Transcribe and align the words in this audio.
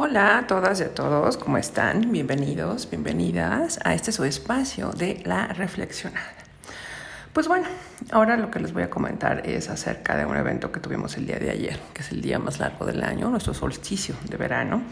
Hola 0.00 0.38
a 0.38 0.46
todas 0.46 0.78
y 0.78 0.84
a 0.84 0.94
todos, 0.94 1.36
¿cómo 1.36 1.58
están? 1.58 2.12
Bienvenidos, 2.12 2.88
bienvenidas 2.88 3.80
a 3.82 3.94
este 3.94 4.12
su 4.12 4.22
espacio 4.22 4.92
de 4.92 5.20
la 5.24 5.48
reflexionada. 5.48 6.34
Pues 7.32 7.48
bueno, 7.48 7.66
ahora 8.12 8.36
lo 8.36 8.48
que 8.48 8.60
les 8.60 8.72
voy 8.72 8.84
a 8.84 8.90
comentar 8.90 9.44
es 9.44 9.68
acerca 9.68 10.16
de 10.16 10.24
un 10.24 10.36
evento 10.36 10.70
que 10.70 10.78
tuvimos 10.78 11.16
el 11.16 11.26
día 11.26 11.40
de 11.40 11.50
ayer, 11.50 11.80
que 11.92 12.02
es 12.02 12.12
el 12.12 12.20
día 12.20 12.38
más 12.38 12.60
largo 12.60 12.86
del 12.86 13.02
año, 13.02 13.28
nuestro 13.28 13.54
solsticio 13.54 14.14
de 14.30 14.36
verano, 14.36 14.82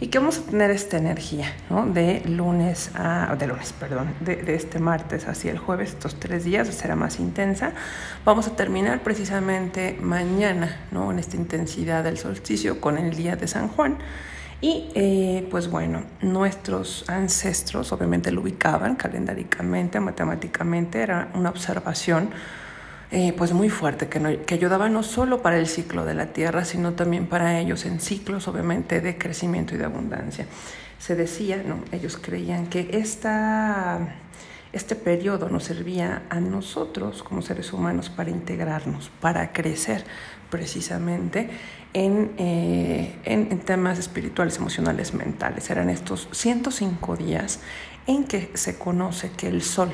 y 0.00 0.08
que 0.08 0.18
vamos 0.18 0.36
a 0.36 0.42
tener 0.42 0.70
esta 0.70 0.98
energía, 0.98 1.50
¿no? 1.70 1.86
De 1.86 2.20
lunes 2.26 2.90
a, 2.94 3.34
de 3.38 3.46
lunes, 3.46 3.72
perdón, 3.72 4.14
de, 4.20 4.36
de 4.36 4.54
este 4.54 4.78
martes 4.78 5.28
hacia 5.28 5.50
el 5.50 5.58
jueves, 5.58 5.92
estos 5.92 6.20
tres 6.20 6.44
días 6.44 6.68
será 6.68 6.94
más 6.94 7.20
intensa. 7.20 7.72
Vamos 8.26 8.48
a 8.48 8.54
terminar 8.54 9.02
precisamente 9.02 9.96
mañana, 9.98 10.76
¿no? 10.90 11.10
En 11.10 11.18
esta 11.18 11.36
intensidad 11.36 12.04
del 12.04 12.18
solsticio 12.18 12.82
con 12.82 12.98
el 12.98 13.16
día 13.16 13.34
de 13.34 13.48
San 13.48 13.68
Juan. 13.68 13.96
Y 14.62 14.90
eh, 14.94 15.48
pues 15.50 15.68
bueno, 15.68 16.04
nuestros 16.20 17.04
ancestros 17.08 17.90
obviamente 17.90 18.30
lo 18.30 18.42
ubicaban 18.42 18.94
calendáricamente, 18.94 19.98
matemáticamente, 19.98 21.00
era 21.00 21.32
una 21.34 21.50
observación 21.50 22.30
eh, 23.10 23.34
pues 23.36 23.52
muy 23.52 23.68
fuerte 23.68 24.08
que, 24.08 24.44
que 24.46 24.54
ayudaba 24.54 24.88
no 24.88 25.02
solo 25.02 25.42
para 25.42 25.58
el 25.58 25.66
ciclo 25.66 26.04
de 26.04 26.14
la 26.14 26.26
Tierra, 26.26 26.64
sino 26.64 26.92
también 26.92 27.26
para 27.26 27.58
ellos 27.58 27.84
en 27.86 27.98
ciclos 27.98 28.46
obviamente 28.46 29.00
de 29.00 29.18
crecimiento 29.18 29.74
y 29.74 29.78
de 29.78 29.84
abundancia. 29.84 30.46
Se 30.96 31.16
decía, 31.16 31.60
¿no? 31.66 31.80
ellos 31.90 32.16
creían 32.16 32.68
que 32.68 32.88
esta 32.92 34.14
este 34.72 34.94
periodo 34.94 35.50
nos 35.50 35.64
servía 35.64 36.22
a 36.30 36.40
nosotros 36.40 37.22
como 37.22 37.42
seres 37.42 37.72
humanos 37.74 38.08
para 38.08 38.30
integrarnos, 38.30 39.10
para 39.20 39.52
crecer 39.52 40.04
precisamente 40.48 41.50
en, 41.94 42.32
eh, 42.38 43.16
en, 43.24 43.48
en, 43.50 43.58
temas 43.60 43.98
espirituales, 43.98 44.56
emocionales, 44.56 45.14
mentales. 45.14 45.68
Eran 45.70 45.90
estos 45.90 46.28
105 46.32 47.16
días 47.16 47.60
en 48.06 48.24
que 48.24 48.50
se 48.54 48.78
conoce 48.78 49.30
que 49.30 49.48
el 49.48 49.62
sol, 49.62 49.90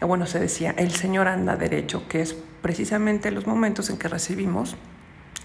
eh, 0.00 0.04
bueno, 0.04 0.26
se 0.26 0.38
decía, 0.38 0.74
el 0.76 0.92
Señor 0.92 1.28
anda 1.28 1.56
derecho, 1.56 2.08
que 2.08 2.22
es 2.22 2.34
precisamente 2.62 3.30
los 3.30 3.46
momentos 3.46 3.90
en 3.90 3.98
que 3.98 4.08
recibimos 4.08 4.76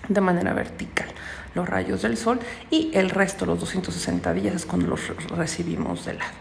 de 0.08 0.22
manera 0.22 0.54
vertical 0.54 1.08
los 1.54 1.68
rayos 1.68 2.02
del 2.02 2.18
sol 2.18 2.40
y 2.70 2.92
el 2.94 3.10
resto, 3.10 3.46
los 3.46 3.60
260 3.60 4.34
días, 4.34 4.56
es 4.56 4.66
cuando 4.66 4.88
los 4.88 5.02
recibimos 5.30 6.06
de 6.06 6.16
lado. 6.16 6.32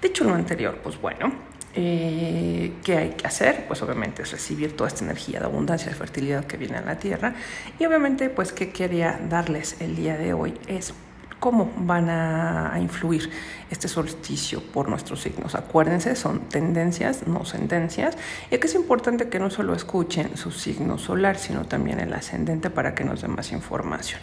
Dicho 0.00 0.24
lo 0.24 0.34
anterior, 0.34 0.78
pues 0.82 1.00
bueno, 1.00 1.32
eh, 1.76 2.72
¿Qué 2.82 2.96
hay 2.96 3.10
que 3.10 3.26
hacer? 3.26 3.66
Pues 3.68 3.82
obviamente 3.82 4.22
es 4.22 4.32
recibir 4.32 4.74
toda 4.74 4.88
esta 4.88 5.04
energía 5.04 5.40
de 5.40 5.44
abundancia, 5.44 5.88
de 5.90 5.94
fertilidad 5.94 6.44
que 6.44 6.56
viene 6.56 6.78
a 6.78 6.80
la 6.80 6.98
tierra. 6.98 7.34
Y 7.78 7.84
obviamente, 7.84 8.30
pues, 8.30 8.52
¿qué 8.52 8.70
quería 8.70 9.20
darles 9.28 9.76
el 9.80 9.94
día 9.94 10.16
de 10.16 10.32
hoy? 10.32 10.54
Es 10.66 10.94
cómo 11.38 11.70
van 11.76 12.08
a, 12.08 12.78
influir 12.80 13.30
este 13.70 13.88
solsticio 13.88 14.62
por 14.62 14.88
nuestros 14.88 15.20
signos. 15.20 15.54
Acuérdense, 15.54 16.16
son 16.16 16.48
tendencias, 16.48 17.26
no 17.26 17.44
sentencias. 17.44 18.16
Y 18.50 18.54
aquí 18.54 18.66
es 18.66 18.74
importante 18.74 19.28
que 19.28 19.38
no 19.38 19.50
solo 19.50 19.74
escuchen 19.74 20.36
su 20.36 20.50
signo 20.50 20.98
solar, 20.98 21.38
sino 21.38 21.66
también 21.66 22.00
el 22.00 22.12
ascendente 22.14 22.70
para 22.70 22.94
que 22.94 23.04
nos 23.04 23.20
dé 23.20 23.28
más 23.28 23.52
información. 23.52 24.20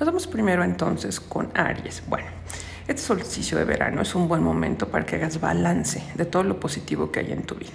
Nos 0.00 0.06
vamos 0.06 0.26
primero 0.26 0.64
entonces 0.64 1.20
con 1.20 1.50
Aries. 1.54 2.02
Bueno. 2.08 2.26
Este 2.88 3.02
solsticio 3.02 3.58
de 3.58 3.64
verano 3.64 4.02
es 4.02 4.14
un 4.14 4.28
buen 4.28 4.44
momento 4.44 4.88
para 4.88 5.04
que 5.04 5.16
hagas 5.16 5.40
balance 5.40 6.04
de 6.14 6.24
todo 6.24 6.44
lo 6.44 6.60
positivo 6.60 7.10
que 7.10 7.18
hay 7.18 7.32
en 7.32 7.42
tu 7.42 7.56
vida. 7.56 7.72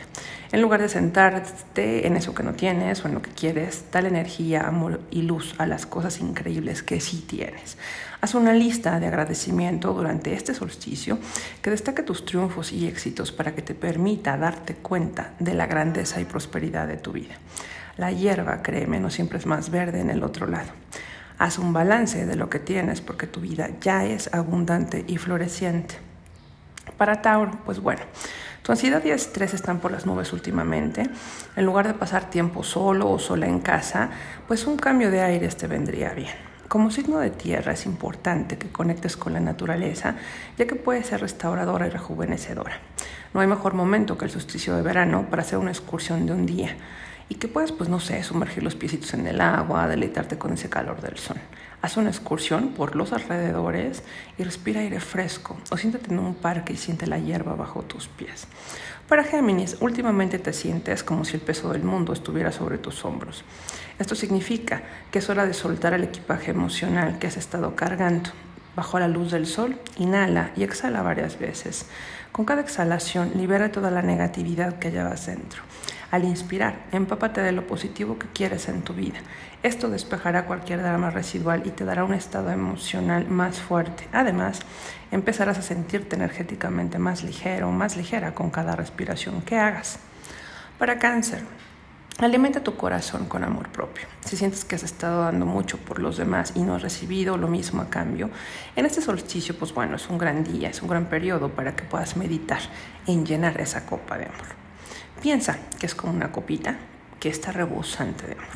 En 0.54 0.62
lugar 0.62 0.81
de 0.81 0.88
sentarte 0.88 2.08
en 2.08 2.16
eso 2.16 2.34
que 2.34 2.44
no 2.44 2.54
tienes 2.54 3.04
o 3.04 3.09
en 3.09 3.16
lo 3.16 3.22
que 3.22 3.32
quieres, 3.32 3.84
dale 3.92 4.08
energía, 4.08 4.66
amor 4.66 5.02
y 5.12 5.23
luz 5.23 5.54
a 5.58 5.66
las 5.66 5.86
cosas 5.86 6.22
increíbles 6.22 6.82
que 6.82 7.02
sí 7.02 7.26
tienes. 7.28 7.78
Haz 8.22 8.36
una 8.36 8.54
lista 8.54 9.02
de 9.02 9.08
agradecimiento 9.08 9.94
durante 9.94 10.34
este 10.34 10.54
solsticio 10.54 11.20
que 11.62 11.72
destaque 11.72 12.04
tus 12.04 12.23
triunfos 12.23 12.72
y 12.72 12.88
éxitos 12.88 13.34
para 13.34 13.54
que 13.54 13.62
te 13.62 13.76
permita 13.76 14.38
darte 14.38 14.76
cuenta 14.76 15.34
de 15.39 15.56
la 15.56 15.66
grandeza 15.66 16.21
y 16.21 16.26
prosperidad 16.26 16.88
de 16.88 16.95
tu 16.95 17.11
vida. 17.11 17.36
La 17.98 18.14
hierba, 18.14 18.64
créeme, 18.64 19.02
no 19.02 19.10
siempre 19.10 19.39
es 19.39 19.45
más 19.45 19.71
verde 19.71 20.00
en 20.00 20.10
el 20.10 20.23
otro 20.23 20.48
lado. 20.48 20.71
Haz 21.41 21.57
un 21.57 21.73
balance 21.73 22.27
de 22.27 22.35
lo 22.35 22.52
que 22.52 22.59
tienes 22.59 23.02
porque 23.02 23.25
tu 23.25 23.39
vida 23.41 23.71
ya 23.81 24.05
es 24.05 24.31
abundante 24.31 25.03
y 25.07 25.17
floreciente. 25.17 25.95
Para 26.97 27.23
Tauro, 27.23 27.57
pues 27.65 27.79
bueno, 27.79 28.02
tu 28.61 28.71
ansiedad 28.71 29.03
y 29.03 29.09
estrés 29.09 29.55
están 29.55 29.79
por 29.79 29.91
las 29.91 30.05
nubes 30.05 30.33
últimamente. 30.33 31.09
En 31.55 31.65
lugar 31.65 31.87
de 31.87 31.95
pasar 31.95 32.29
tiempo 32.29 32.61
solo 32.61 33.09
o 33.09 33.17
sola 33.17 33.47
en 33.47 33.59
casa, 33.59 34.11
pues 34.47 34.67
un 34.67 34.77
cambio 34.77 35.09
de 35.09 35.21
aires 35.21 35.57
te 35.57 35.65
vendría 35.65 36.13
bien. 36.13 36.29
Como 36.67 36.91
signo 36.91 37.17
de 37.17 37.31
tierra 37.31 37.73
es 37.73 37.87
importante 37.87 38.59
que 38.59 38.71
conectes 38.71 39.17
con 39.17 39.33
la 39.33 39.39
naturaleza, 39.39 40.17
ya 40.59 40.67
que 40.67 40.75
puede 40.75 41.03
ser 41.03 41.21
restauradora 41.21 41.87
y 41.87 41.89
rejuvenecedora. 41.89 42.77
No 43.33 43.39
hay 43.39 43.47
mejor 43.47 43.73
momento 43.73 44.15
que 44.15 44.25
el 44.25 44.31
solsticio 44.31 44.75
de 44.75 44.83
verano 44.83 45.25
para 45.27 45.41
hacer 45.41 45.58
una 45.58 45.71
excursión 45.71 46.27
de 46.27 46.33
un 46.33 46.45
día 46.45 46.75
y 47.31 47.36
que 47.36 47.47
puedas, 47.47 47.71
pues 47.71 47.89
no 47.89 48.02
sé, 48.02 48.21
sumergir 48.23 48.61
los 48.61 48.75
piecitos 48.75 49.14
en 49.14 49.25
el 49.25 49.39
agua, 49.39 49.87
deleitarte 49.87 50.37
con 50.37 50.52
ese 50.52 50.69
calor 50.69 50.99
del 50.99 51.17
sol. 51.17 51.37
Haz 51.81 51.95
una 51.95 52.09
excursión 52.09 52.73
por 52.73 52.97
los 52.97 53.14
alrededores 53.14 54.03
y 54.37 54.43
respira 54.43 54.81
aire 54.81 54.99
fresco 54.99 55.55
o 55.70 55.77
siéntate 55.77 56.11
en 56.11 56.20
un 56.20 56.36
parque 56.36 56.73
y 56.73 56.75
siente 56.75 57.08
la 57.08 57.20
hierba 57.20 57.55
bajo 57.55 57.83
tus 57.83 58.09
pies. 58.09 58.47
Para 59.08 59.23
Géminis, 59.23 59.77
últimamente 59.80 60.39
te 60.39 60.52
sientes 60.52 61.05
como 61.05 61.23
si 61.23 61.37
el 61.37 61.41
peso 61.41 61.71
del 61.71 61.83
mundo 61.83 62.11
estuviera 62.11 62.52
sobre 62.52 62.77
tus 62.77 63.05
hombros. 63.05 63.45
Esto 63.97 64.14
significa 64.14 64.83
que 65.09 65.20
es 65.20 65.30
hora 65.30 65.45
de 65.45 65.53
soltar 65.53 65.93
el 65.93 66.03
equipaje 66.03 66.52
emocional 66.52 67.17
que 67.17 67.27
has 67.27 67.37
estado 67.37 67.77
cargando. 67.77 68.31
Bajo 68.75 68.99
la 68.99 69.08
luz 69.08 69.31
del 69.31 69.47
sol, 69.47 69.77
inhala 69.97 70.52
y 70.58 70.64
exhala 70.64 71.02
varias 71.02 71.39
veces. 71.39 71.86
Con 72.33 72.43
cada 72.43 72.59
exhalación, 72.59 73.31
libera 73.36 73.71
toda 73.71 73.89
la 73.89 74.02
negatividad 74.02 74.80
que 74.80 74.91
llevas 74.91 75.27
dentro. 75.27 75.61
Al 76.11 76.26
inspirar, 76.26 76.76
empápate 76.92 77.39
de 77.39 77.54
lo 77.54 77.66
positivo 77.66 78.20
que 78.20 78.27
quieres 78.27 78.67
en 78.67 78.82
tu 78.82 78.94
vida. 78.94 79.20
Esto 79.64 79.89
despejará 79.89 80.45
cualquier 80.45 80.82
drama 80.82 81.10
residual 81.10 81.64
y 81.66 81.72
te 81.72 81.86
dará 81.86 82.04
un 82.04 82.14
estado 82.14 82.52
emocional 82.52 83.30
más 83.30 83.60
fuerte. 83.60 84.10
Además, 84.11 84.60
empezarás 85.10 85.58
a 85.58 85.61
sentirte 85.61 86.17
energéticamente 86.17 87.00
más 87.00 87.23
ligero, 87.23 87.71
más 87.71 87.95
ligera 87.95 88.36
con 88.36 88.50
cada 88.50 88.76
respiración 88.76 89.42
que 89.42 89.58
hagas. 89.58 90.00
Para 90.77 91.00
cáncer, 91.00 91.44
Alimenta 92.20 92.64
tu 92.64 92.76
corazón 92.76 93.26
con 93.26 93.44
amor 93.44 93.70
propio. 93.70 94.05
Si 94.23 94.38
sientes 94.38 94.64
que 94.64 94.76
has 94.76 94.83
estado 94.83 95.23
dando 95.23 95.48
mucho 95.48 95.77
por 95.80 95.98
los 95.98 96.17
demás 96.17 96.52
y 96.54 96.61
no 96.61 96.76
has 96.76 96.83
recibido 96.83 97.36
lo 97.36 97.48
mismo 97.48 97.82
a 97.82 97.89
cambio, 97.89 98.30
en 98.76 98.86
este 98.86 99.02
solsticio, 99.02 99.58
pues 99.58 99.73
bueno, 99.73 99.95
es 99.95 100.08
un 100.08 100.20
gran 100.20 100.44
día, 100.44 100.70
es 100.70 100.83
un 100.83 100.89
gran 100.89 101.05
periodo 101.05 101.50
para 101.50 101.76
que 101.76 101.83
puedas 101.83 102.17
meditar 102.17 102.60
en 103.08 103.26
llenar 103.26 103.60
esa 103.60 103.88
copa 103.88 104.20
de 104.20 104.26
amor. 104.26 104.61
Piensa 105.21 105.59
que 105.80 105.86
es 105.86 105.93
como 105.93 106.14
una 106.14 106.32
copita 106.32 106.77
que 107.20 107.30
está 107.30 107.52
rebosante 107.52 108.26
de 108.26 108.33
amor. 108.33 108.48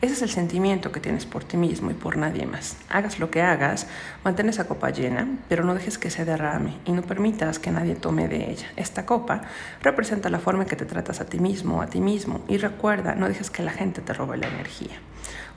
Ese 0.00 0.12
es 0.12 0.22
el 0.22 0.30
sentimiento 0.30 0.92
que 0.92 1.00
tienes 1.00 1.26
por 1.26 1.42
ti 1.42 1.56
mismo 1.56 1.90
y 1.90 1.94
por 1.94 2.16
nadie 2.16 2.46
más. 2.46 2.76
Hagas 2.88 3.18
lo 3.18 3.32
que 3.32 3.42
hagas, 3.42 3.88
mantén 4.22 4.48
esa 4.48 4.68
copa 4.68 4.90
llena, 4.90 5.26
pero 5.48 5.64
no 5.64 5.74
dejes 5.74 5.98
que 5.98 6.10
se 6.10 6.24
derrame 6.24 6.78
y 6.84 6.92
no 6.92 7.02
permitas 7.02 7.58
que 7.58 7.72
nadie 7.72 7.96
tome 7.96 8.28
de 8.28 8.52
ella. 8.52 8.68
Esta 8.76 9.04
copa 9.04 9.42
representa 9.82 10.30
la 10.30 10.38
forma 10.38 10.62
en 10.62 10.68
que 10.68 10.76
te 10.76 10.84
tratas 10.84 11.20
a 11.20 11.26
ti 11.26 11.40
mismo, 11.40 11.82
a 11.82 11.88
ti 11.88 12.00
mismo, 12.00 12.44
y 12.46 12.56
recuerda, 12.56 13.16
no 13.16 13.26
dejes 13.26 13.50
que 13.50 13.64
la 13.64 13.72
gente 13.72 14.00
te 14.00 14.12
robe 14.12 14.36
la 14.36 14.46
energía. 14.46 15.00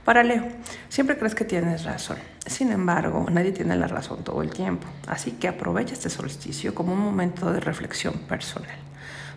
Para 0.03 0.23
Leo, 0.23 0.47
siempre 0.89 1.15
crees 1.15 1.35
que 1.35 1.45
tienes 1.45 1.83
razón. 1.83 2.17
Sin 2.47 2.71
embargo, 2.71 3.27
nadie 3.31 3.51
tiene 3.51 3.75
la 3.75 3.87
razón 3.87 4.23
todo 4.23 4.41
el 4.41 4.49
tiempo, 4.49 4.87
así 5.05 5.33
que 5.33 5.47
aprovecha 5.47 5.93
este 5.93 6.09
solsticio 6.09 6.73
como 6.73 6.93
un 6.93 6.99
momento 6.99 7.53
de 7.53 7.59
reflexión 7.59 8.15
personal. 8.27 8.94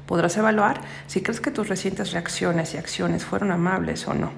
Podrás 0.09 0.39
evaluar 0.39 0.81
si 1.07 1.21
crees 1.21 1.43
que 1.43 1.51
tus 1.51 1.69
recientes 1.69 2.13
reacciones 2.13 2.73
y 2.73 2.79
acciones 2.79 3.27
fueron 3.27 3.53
amables 3.53 4.09
o 4.09 4.15
no. 4.15 4.33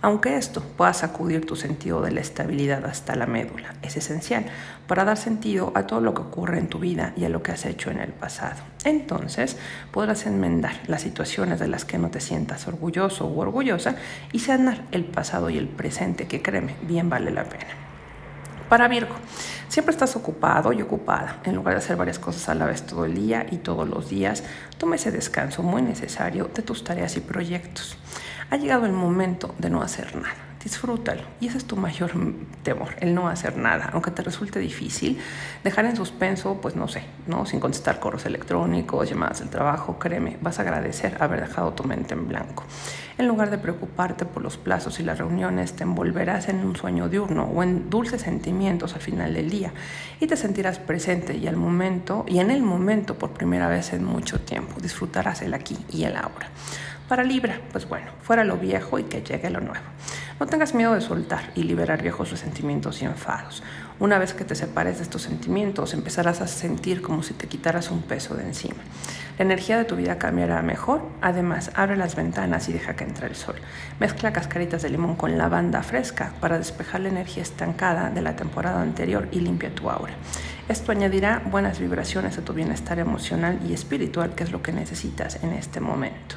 Aunque 0.00 0.36
esto 0.36 0.62
pueda 0.62 0.92
sacudir 0.92 1.44
tu 1.44 1.56
sentido 1.56 2.00
de 2.00 2.12
la 2.12 2.20
estabilidad 2.20 2.84
hasta 2.84 3.16
la 3.16 3.26
médula, 3.26 3.74
es 3.82 3.96
esencial 3.96 4.46
para 4.86 5.04
dar 5.04 5.16
sentido 5.16 5.72
a 5.74 5.88
todo 5.88 6.00
lo 6.00 6.14
que 6.14 6.22
ocurre 6.22 6.60
en 6.60 6.68
tu 6.68 6.78
vida 6.78 7.12
y 7.16 7.24
a 7.24 7.28
lo 7.28 7.42
que 7.42 7.50
has 7.50 7.66
hecho 7.66 7.90
en 7.90 7.98
el 7.98 8.12
pasado. 8.12 8.62
Entonces 8.84 9.56
podrás 9.90 10.26
enmendar 10.26 10.76
las 10.86 11.02
situaciones 11.02 11.58
de 11.58 11.66
las 11.66 11.84
que 11.84 11.98
no 11.98 12.08
te 12.08 12.20
sientas 12.20 12.68
orgulloso 12.68 13.26
o 13.26 13.36
orgullosa 13.40 13.96
y 14.30 14.38
sanar 14.38 14.84
el 14.92 15.04
pasado 15.06 15.50
y 15.50 15.58
el 15.58 15.66
presente 15.66 16.28
que 16.28 16.40
créeme, 16.40 16.76
bien 16.86 17.10
vale 17.10 17.32
la 17.32 17.42
pena. 17.42 17.85
Para 18.68 18.88
Virgo, 18.88 19.14
siempre 19.68 19.92
estás 19.92 20.16
ocupado 20.16 20.72
y 20.72 20.82
ocupada. 20.82 21.40
En 21.44 21.54
lugar 21.54 21.74
de 21.74 21.78
hacer 21.78 21.96
varias 21.96 22.18
cosas 22.18 22.48
a 22.48 22.54
la 22.54 22.66
vez 22.66 22.82
todo 22.82 23.04
el 23.04 23.14
día 23.14 23.46
y 23.48 23.58
todos 23.58 23.88
los 23.88 24.08
días, 24.08 24.42
toma 24.76 24.96
ese 24.96 25.12
descanso 25.12 25.62
muy 25.62 25.82
necesario 25.82 26.50
de 26.52 26.62
tus 26.62 26.82
tareas 26.82 27.16
y 27.16 27.20
proyectos. 27.20 27.96
Ha 28.50 28.56
llegado 28.56 28.86
el 28.86 28.92
momento 28.92 29.54
de 29.58 29.70
no 29.70 29.82
hacer 29.82 30.16
nada 30.16 30.55
disfrútalo. 30.66 31.22
Y 31.40 31.46
ese 31.46 31.58
es 31.58 31.64
tu 31.64 31.76
mayor 31.76 32.10
temor, 32.64 32.96
el 32.98 33.14
no 33.14 33.28
hacer 33.28 33.56
nada, 33.56 33.90
aunque 33.92 34.10
te 34.10 34.22
resulte 34.22 34.58
difícil, 34.58 35.16
dejar 35.62 35.84
en 35.84 35.94
suspenso, 35.94 36.60
pues 36.60 36.74
no 36.74 36.88
sé, 36.88 37.04
¿no? 37.28 37.46
Sin 37.46 37.60
contestar 37.60 38.00
correos 38.00 38.26
electrónicos, 38.26 39.08
llamadas 39.08 39.38
del 39.38 39.48
trabajo, 39.48 39.96
créeme, 40.00 40.38
vas 40.40 40.58
a 40.58 40.62
agradecer 40.62 41.18
haber 41.20 41.42
dejado 41.42 41.72
tu 41.72 41.84
mente 41.84 42.14
en 42.14 42.26
blanco. 42.26 42.64
En 43.16 43.28
lugar 43.28 43.50
de 43.50 43.58
preocuparte 43.58 44.24
por 44.24 44.42
los 44.42 44.56
plazos 44.56 44.98
y 44.98 45.04
las 45.04 45.18
reuniones, 45.18 45.74
te 45.74 45.84
envolverás 45.84 46.48
en 46.48 46.56
un 46.64 46.74
sueño 46.74 47.08
diurno 47.08 47.44
o 47.44 47.62
en 47.62 47.88
dulces 47.88 48.22
sentimientos 48.22 48.94
al 48.94 49.02
final 49.02 49.34
del 49.34 49.48
día 49.48 49.72
y 50.18 50.26
te 50.26 50.36
sentirás 50.36 50.80
presente 50.80 51.36
y 51.36 51.46
al 51.46 51.56
momento 51.56 52.24
y 52.26 52.40
en 52.40 52.50
el 52.50 52.62
momento 52.62 53.16
por 53.16 53.30
primera 53.30 53.68
vez 53.68 53.92
en 53.92 54.04
mucho 54.04 54.40
tiempo. 54.40 54.80
Disfrutarás 54.80 55.42
el 55.42 55.54
aquí 55.54 55.78
y 55.92 56.02
el 56.02 56.16
ahora. 56.16 56.48
Para 57.08 57.22
Libra, 57.22 57.60
pues 57.70 57.88
bueno, 57.88 58.08
fuera 58.20 58.42
lo 58.42 58.56
viejo 58.56 58.98
y 58.98 59.04
que 59.04 59.22
llegue 59.22 59.48
lo 59.48 59.60
nuevo. 59.60 59.84
No 60.38 60.46
tengas 60.46 60.74
miedo 60.74 60.92
de 60.92 61.00
soltar 61.00 61.50
y 61.54 61.62
liberar 61.62 62.02
viejos 62.02 62.30
resentimientos 62.30 63.00
y 63.00 63.06
enfados. 63.06 63.62
Una 63.98 64.18
vez 64.18 64.34
que 64.34 64.44
te 64.44 64.54
separes 64.54 64.98
de 64.98 65.04
estos 65.04 65.22
sentimientos, 65.22 65.94
empezarás 65.94 66.42
a 66.42 66.46
sentir 66.46 67.00
como 67.00 67.22
si 67.22 67.32
te 67.32 67.46
quitaras 67.46 67.90
un 67.90 68.02
peso 68.02 68.34
de 68.34 68.44
encima. 68.44 68.76
La 69.38 69.46
energía 69.46 69.78
de 69.78 69.86
tu 69.86 69.96
vida 69.96 70.18
cambiará 70.18 70.60
mejor. 70.60 71.00
Además, 71.22 71.70
abre 71.74 71.96
las 71.96 72.16
ventanas 72.16 72.68
y 72.68 72.74
deja 72.74 72.96
que 72.96 73.04
entre 73.04 73.28
el 73.28 73.34
sol. 73.34 73.54
Mezcla 73.98 74.34
cascaritas 74.34 74.82
de 74.82 74.90
limón 74.90 75.16
con 75.16 75.38
lavanda 75.38 75.82
fresca 75.82 76.34
para 76.38 76.58
despejar 76.58 77.00
la 77.00 77.08
energía 77.08 77.42
estancada 77.42 78.10
de 78.10 78.20
la 78.20 78.36
temporada 78.36 78.82
anterior 78.82 79.28
y 79.32 79.40
limpia 79.40 79.74
tu 79.74 79.88
aura. 79.88 80.12
Esto 80.68 80.92
añadirá 80.92 81.40
buenas 81.46 81.80
vibraciones 81.80 82.36
a 82.36 82.42
tu 82.42 82.52
bienestar 82.52 82.98
emocional 82.98 83.58
y 83.66 83.72
espiritual, 83.72 84.34
que 84.34 84.44
es 84.44 84.52
lo 84.52 84.62
que 84.62 84.72
necesitas 84.72 85.42
en 85.42 85.54
este 85.54 85.80
momento. 85.80 86.36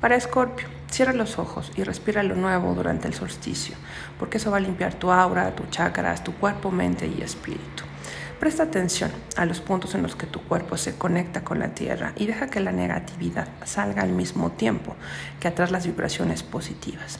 Para 0.00 0.14
Escorpio, 0.14 0.68
cierra 0.94 1.12
los 1.12 1.40
ojos 1.40 1.72
y 1.74 1.82
respira 1.82 2.22
lo 2.22 2.36
nuevo 2.36 2.72
durante 2.72 3.08
el 3.08 3.14
solsticio, 3.14 3.74
porque 4.16 4.38
eso 4.38 4.52
va 4.52 4.58
a 4.58 4.60
limpiar 4.60 4.94
tu 4.94 5.10
aura, 5.10 5.54
tus 5.56 5.68
chakras, 5.70 6.22
tu 6.22 6.34
cuerpo, 6.34 6.70
mente 6.70 7.08
y 7.08 7.20
espíritu. 7.20 7.82
Presta 8.38 8.62
atención 8.62 9.10
a 9.36 9.44
los 9.44 9.60
puntos 9.60 9.96
en 9.96 10.02
los 10.02 10.14
que 10.14 10.26
tu 10.26 10.40
cuerpo 10.42 10.76
se 10.76 10.96
conecta 10.96 11.42
con 11.42 11.58
la 11.58 11.74
tierra 11.74 12.12
y 12.14 12.26
deja 12.26 12.48
que 12.48 12.60
la 12.60 12.70
negatividad 12.70 13.48
salga 13.64 14.02
al 14.02 14.10
mismo 14.10 14.52
tiempo 14.52 14.94
que 15.40 15.48
atrás 15.48 15.72
las 15.72 15.84
vibraciones 15.84 16.44
positivas. 16.44 17.18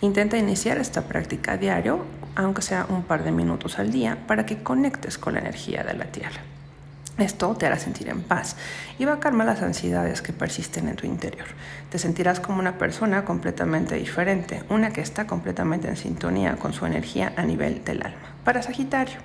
Intenta 0.00 0.38
iniciar 0.38 0.78
esta 0.78 1.02
práctica 1.02 1.58
diario, 1.58 2.06
aunque 2.36 2.62
sea 2.62 2.86
un 2.88 3.02
par 3.02 3.22
de 3.22 3.32
minutos 3.32 3.78
al 3.78 3.92
día, 3.92 4.16
para 4.26 4.46
que 4.46 4.62
conectes 4.62 5.18
con 5.18 5.34
la 5.34 5.40
energía 5.40 5.84
de 5.84 5.92
la 5.92 6.06
tierra. 6.06 6.40
Esto 7.20 7.54
te 7.54 7.66
hará 7.66 7.78
sentir 7.78 8.08
en 8.08 8.22
paz 8.22 8.56
y 8.98 9.04
va 9.04 9.12
a 9.14 9.20
calmar 9.20 9.46
las 9.46 9.60
ansiedades 9.60 10.22
que 10.22 10.32
persisten 10.32 10.88
en 10.88 10.96
tu 10.96 11.06
interior. 11.06 11.48
Te 11.90 11.98
sentirás 11.98 12.40
como 12.40 12.60
una 12.60 12.78
persona 12.78 13.26
completamente 13.26 13.96
diferente, 13.96 14.64
una 14.70 14.90
que 14.90 15.02
está 15.02 15.26
completamente 15.26 15.86
en 15.86 15.98
sintonía 15.98 16.56
con 16.56 16.72
su 16.72 16.86
energía 16.86 17.34
a 17.36 17.42
nivel 17.42 17.84
del 17.84 18.02
alma. 18.02 18.34
Para 18.42 18.62
Sagitario, 18.62 19.18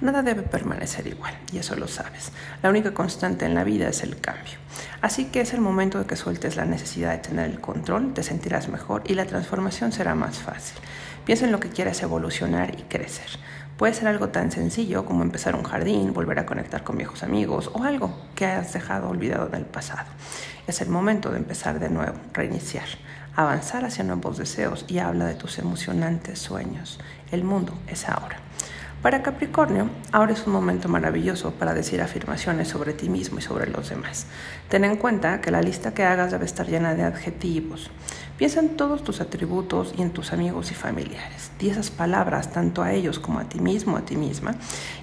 nada 0.00 0.22
debe 0.22 0.40
permanecer 0.40 1.06
igual 1.06 1.34
y 1.52 1.58
eso 1.58 1.76
lo 1.76 1.86
sabes. 1.86 2.32
La 2.62 2.70
única 2.70 2.94
constante 2.94 3.44
en 3.44 3.54
la 3.54 3.64
vida 3.64 3.90
es 3.90 4.02
el 4.02 4.18
cambio. 4.18 4.54
Así 5.02 5.26
que 5.26 5.42
es 5.42 5.52
el 5.52 5.60
momento 5.60 5.98
de 5.98 6.06
que 6.06 6.16
sueltes 6.16 6.56
la 6.56 6.64
necesidad 6.64 7.12
de 7.12 7.18
tener 7.18 7.50
el 7.50 7.60
control, 7.60 8.14
te 8.14 8.22
sentirás 8.22 8.68
mejor 8.68 9.02
y 9.04 9.12
la 9.12 9.26
transformación 9.26 9.92
será 9.92 10.14
más 10.14 10.38
fácil. 10.38 10.78
Piensa 11.26 11.44
en 11.44 11.52
lo 11.52 11.60
que 11.60 11.68
quieres 11.68 12.02
evolucionar 12.02 12.74
y 12.80 12.84
crecer. 12.84 13.28
Puede 13.78 13.94
ser 13.94 14.08
algo 14.08 14.30
tan 14.30 14.50
sencillo 14.50 15.04
como 15.04 15.22
empezar 15.22 15.54
un 15.54 15.62
jardín, 15.62 16.12
volver 16.12 16.40
a 16.40 16.46
conectar 16.46 16.82
con 16.82 16.96
viejos 16.96 17.22
amigos 17.22 17.70
o 17.72 17.84
algo 17.84 18.12
que 18.34 18.44
has 18.44 18.72
dejado 18.72 19.08
olvidado 19.08 19.46
del 19.46 19.66
pasado. 19.66 20.08
Es 20.66 20.80
el 20.80 20.88
momento 20.88 21.30
de 21.30 21.36
empezar 21.36 21.78
de 21.78 21.88
nuevo, 21.88 22.18
reiniciar, 22.32 22.88
avanzar 23.36 23.84
hacia 23.84 24.02
nuevos 24.02 24.36
deseos 24.36 24.84
y 24.88 24.98
habla 24.98 25.26
de 25.26 25.36
tus 25.36 25.60
emocionantes 25.60 26.40
sueños. 26.40 26.98
El 27.30 27.44
mundo 27.44 27.72
es 27.86 28.08
ahora. 28.08 28.38
Para 29.00 29.22
Capricornio, 29.22 29.88
ahora 30.10 30.32
es 30.32 30.44
un 30.44 30.54
momento 30.54 30.88
maravilloso 30.88 31.52
para 31.52 31.72
decir 31.72 32.02
afirmaciones 32.02 32.66
sobre 32.66 32.94
ti 32.94 33.08
mismo 33.08 33.38
y 33.38 33.42
sobre 33.42 33.70
los 33.70 33.90
demás. 33.90 34.26
Ten 34.68 34.82
en 34.82 34.96
cuenta 34.96 35.40
que 35.40 35.52
la 35.52 35.62
lista 35.62 35.94
que 35.94 36.02
hagas 36.02 36.32
debe 36.32 36.46
estar 36.46 36.66
llena 36.66 36.96
de 36.96 37.04
adjetivos. 37.04 37.92
Piensa 38.38 38.60
en 38.60 38.76
todos 38.76 39.02
tus 39.02 39.20
atributos 39.20 39.92
y 39.98 40.02
en 40.02 40.12
tus 40.12 40.32
amigos 40.32 40.70
y 40.70 40.74
familiares. 40.74 41.50
Di 41.58 41.70
esas 41.70 41.90
palabras 41.90 42.52
tanto 42.52 42.84
a 42.84 42.92
ellos 42.92 43.18
como 43.18 43.40
a 43.40 43.48
ti 43.48 43.58
mismo, 43.58 43.96
a 43.96 44.02
ti 44.02 44.14
misma, 44.14 44.54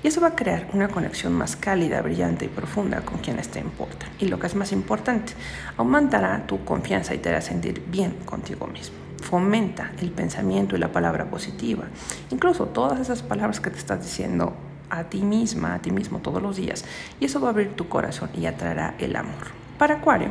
y 0.01 0.07
eso 0.07 0.21
va 0.21 0.29
a 0.29 0.35
crear 0.37 0.69
una 0.71 0.87
conexión 0.87 1.33
más 1.33 1.57
cálida, 1.57 2.01
brillante 2.01 2.45
y 2.45 2.47
profunda 2.47 3.01
con 3.01 3.17
quienes 3.17 3.49
te 3.49 3.59
importan. 3.59 4.07
Y 4.19 4.29
lo 4.29 4.39
que 4.39 4.47
es 4.47 4.55
más 4.55 4.71
importante, 4.71 5.33
aumentará 5.75 6.47
tu 6.47 6.63
confianza 6.63 7.13
y 7.13 7.17
te 7.17 7.27
hará 7.27 7.41
sentir 7.41 7.83
bien 7.87 8.11
contigo 8.25 8.67
mismo 8.67 8.95
fomenta 9.25 9.91
el 10.01 10.11
pensamiento 10.11 10.75
y 10.75 10.79
la 10.79 10.91
palabra 10.91 11.25
positiva. 11.31 11.85
Incluso 12.29 12.67
todas 12.67 12.99
esas 12.99 13.23
palabras 13.23 13.59
que 13.59 13.71
te 13.71 13.79
estás 13.79 14.03
diciendo 14.03 14.53
a 14.91 15.05
ti 15.05 15.23
misma, 15.23 15.73
a 15.73 15.81
ti 15.81 15.89
mismo 15.89 16.19
todos 16.19 16.43
los 16.43 16.57
días. 16.57 16.85
Y 17.19 17.25
eso 17.25 17.41
va 17.41 17.47
a 17.47 17.51
abrir 17.51 17.75
tu 17.75 17.89
corazón 17.89 18.29
y 18.35 18.45
atraerá 18.45 18.93
el 18.99 19.15
amor. 19.15 19.47
Para 19.79 19.95
Acuario, 19.95 20.29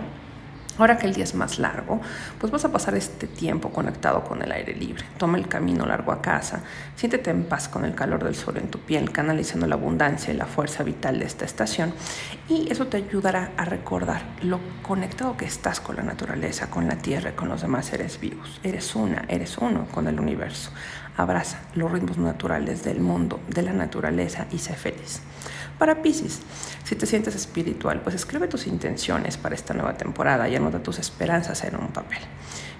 Ahora 0.78 0.98
que 0.98 1.06
el 1.06 1.14
día 1.14 1.24
es 1.24 1.34
más 1.34 1.58
largo, 1.58 2.00
pues 2.40 2.52
vas 2.52 2.64
a 2.64 2.72
pasar 2.72 2.94
este 2.96 3.26
tiempo 3.26 3.70
conectado 3.70 4.24
con 4.24 4.42
el 4.42 4.50
aire 4.50 4.74
libre. 4.74 5.04
Toma 5.18 5.38
el 5.38 5.46
camino 5.46 5.86
largo 5.86 6.10
a 6.10 6.20
casa, 6.20 6.62
siéntete 6.96 7.30
en 7.30 7.44
paz 7.44 7.68
con 7.68 7.84
el 7.84 7.94
calor 7.94 8.24
del 8.24 8.34
sol 8.34 8.56
en 8.56 8.68
tu 8.68 8.80
piel, 8.80 9.12
canalizando 9.12 9.66
la 9.66 9.76
abundancia 9.76 10.34
y 10.34 10.36
la 10.36 10.46
fuerza 10.46 10.82
vital 10.82 11.20
de 11.20 11.26
esta 11.26 11.44
estación. 11.44 11.94
Y 12.48 12.70
eso 12.72 12.88
te 12.88 12.96
ayudará 12.96 13.52
a 13.56 13.64
recordar 13.64 14.22
lo 14.42 14.58
conectado 14.82 15.36
que 15.36 15.44
estás 15.44 15.80
con 15.80 15.96
la 15.96 16.02
naturaleza, 16.02 16.70
con 16.70 16.88
la 16.88 16.96
tierra 16.96 17.36
con 17.36 17.48
los 17.48 17.62
demás 17.62 17.86
seres 17.86 18.18
vivos. 18.20 18.60
Eres 18.62 18.94
una, 18.96 19.24
eres 19.28 19.58
uno 19.58 19.86
con 19.92 20.08
el 20.08 20.18
universo. 20.18 20.72
Abraza 21.16 21.60
los 21.74 21.92
ritmos 21.92 22.18
naturales 22.18 22.82
del 22.82 23.00
mundo, 23.00 23.40
de 23.48 23.62
la 23.62 23.72
naturaleza 23.72 24.46
y 24.50 24.58
sé 24.58 24.74
feliz. 24.74 25.22
Para 25.78 26.02
Pisces, 26.02 26.40
si 26.84 26.94
te 26.94 27.06
sientes 27.06 27.34
espiritual, 27.34 28.00
pues 28.00 28.14
escribe 28.14 28.46
tus 28.46 28.66
intenciones 28.66 29.36
para 29.36 29.54
esta 29.54 29.74
nueva 29.74 29.96
temporada 29.96 30.48
y 30.48 30.54
anota 30.54 30.82
tus 30.82 31.00
esperanzas 31.00 31.64
en 31.64 31.74
un 31.74 31.88
papel. 31.88 32.20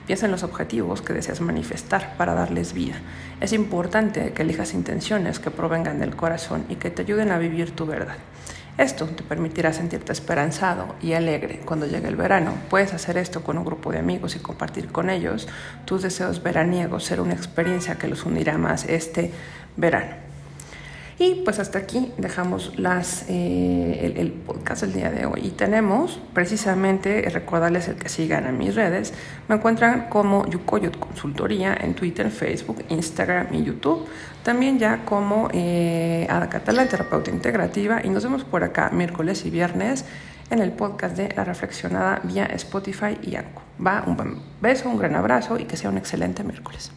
Piensa 0.07 0.27
en 0.27 0.33
los 0.33 0.43
objetivos 0.43 1.03
que 1.03 1.13
deseas 1.13 1.41
manifestar 1.41 2.17
para 2.17 2.35
darles 2.35 2.73
vida. 2.73 2.97
Es 3.41 3.53
importante 3.53 4.33
que 4.33 4.43
elijas 4.43 4.75
intenciones 4.75 5.39
que 5.39 5.51
provengan 5.51 5.99
del 5.99 6.15
corazón 6.15 6.67
y 6.69 6.77
que 6.77 6.91
te 6.91 7.03
ayuden 7.03 7.33
a 7.33 7.39
vivir 7.39 7.73
tu 7.73 7.87
verdad. 7.87 8.17
Esto 8.77 9.07
te 9.07 9.23
permitirá 9.23 9.73
sentirte 9.73 10.13
esperanzado 10.13 10.97
y 11.01 11.13
alegre 11.13 11.61
cuando 11.65 11.87
llegue 11.87 12.09
el 12.09 12.17
verano. 12.17 12.55
Puedes 12.71 12.93
hacer 12.93 13.17
esto 13.19 13.43
con 13.43 13.57
un 13.57 13.65
grupo 13.65 13.93
de 13.93 13.99
amigos 13.99 14.37
y 14.37 14.41
compartir 14.41 14.89
con 14.89 15.11
ellos 15.11 15.49
tus 15.85 16.03
deseos 16.03 16.43
veraniegos, 16.43 17.05
ser 17.05 17.21
una 17.21 17.35
experiencia 17.35 17.97
que 17.97 18.09
los 18.09 18.25
unirá 18.25 18.59
más 18.59 18.85
este 18.85 19.33
verano. 19.77 20.24
Y 21.17 21.43
pues 21.45 21.61
hasta 21.61 21.79
aquí 21.79 22.13
dejamos 22.19 22.77
las, 22.77 23.27
eh, 23.29 24.15
el, 24.17 24.33
podcast 24.33 24.83
del 24.83 24.95
día 24.95 25.11
de 25.11 25.27
hoy. 25.27 25.43
Y 25.45 25.51
tenemos 25.51 26.21
precisamente, 26.33 27.23
recordarles 27.31 27.87
el 27.87 27.95
que 27.95 28.09
sigan 28.09 28.47
a 28.47 28.53
mis 28.53 28.75
redes. 28.75 29.15
Me 29.49 29.55
encuentran 29.55 30.09
como 30.09 30.45
Yukoyot 30.47 30.99
Consultoría 30.99 31.77
en 31.81 31.95
Twitter, 31.95 32.31
Facebook, 32.31 32.85
Instagram 32.89 33.55
y 33.55 33.63
YouTube. 33.63 34.07
También 34.43 34.81
ya 34.81 35.05
como 35.05 35.49
eh, 35.53 36.27
Ada 36.29 36.49
Catalán, 36.49 36.89
terapeuta 36.89 37.31
integrativa. 37.31 38.01
Y 38.03 38.11
nos 38.11 38.25
vemos 38.25 38.43
por 38.43 38.65
acá 38.65 38.91
miércoles 38.91 39.47
y 39.47 39.51
viernes 39.51 40.05
en 40.51 40.59
el 40.59 40.73
podcast 40.73 41.17
de 41.17 41.33
La 41.37 41.45
Reflexionada 41.45 42.21
vía 42.25 42.47
Spotify 42.47 43.19
y 43.23 43.37
Anco. 43.37 43.63
Va, 43.85 44.03
un 44.05 44.17
buen 44.17 44.41
beso, 44.61 44.91
un 44.91 44.99
gran 44.99 45.15
abrazo 45.15 45.61
y 45.61 45.65
que 45.65 45.77
sea 45.77 45.91
un 45.91 45.99
excelente 45.99 46.43
miércoles. 46.43 46.91